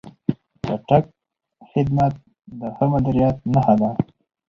[0.63, 1.05] چټک
[1.71, 2.13] خدمت
[2.59, 3.91] د ښه مدیریت نښه ده.